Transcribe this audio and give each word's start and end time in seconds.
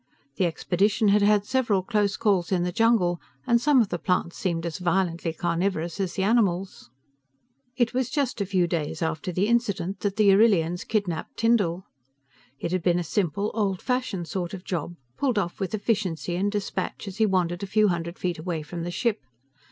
The 0.37 0.47
expedition 0.47 1.09
had 1.09 1.21
had 1.21 1.45
several 1.45 1.83
close 1.83 2.17
calls 2.17 2.51
in 2.51 2.63
the 2.63 2.71
jungle, 2.71 3.21
and 3.45 3.61
some 3.61 3.81
of 3.81 3.89
the 3.89 3.99
plants 3.99 4.35
seemed 4.35 4.65
as 4.65 4.79
violently 4.79 5.31
carnivorous 5.31 5.99
as 5.99 6.15
the 6.15 6.23
animals. 6.23 6.89
It 7.77 7.93
was 7.93 8.09
just 8.09 8.41
a 8.41 8.47
few 8.47 8.65
days 8.65 9.03
after 9.03 9.31
the 9.31 9.47
incident 9.47 9.99
that 9.99 10.15
the 10.15 10.31
Arrillians 10.33 10.83
kidnapped 10.87 11.37
Tyndall. 11.37 11.85
It 12.59 12.71
had 12.71 12.81
been 12.81 12.97
a 12.97 13.03
simple, 13.03 13.51
old 13.53 13.79
fashioned 13.79 14.27
sort 14.27 14.55
of 14.55 14.63
job, 14.65 14.95
pulled 15.19 15.37
off 15.37 15.59
with 15.59 15.75
efficiency 15.75 16.35
and 16.35 16.51
dispatch 16.51 17.07
as 17.07 17.17
he 17.17 17.27
wandered 17.27 17.61
a 17.61 17.67
few 17.67 17.89
hundred 17.89 18.17
feet 18.17 18.39
away 18.39 18.63
from 18.63 18.81
the 18.81 18.89
ship. 18.89 19.19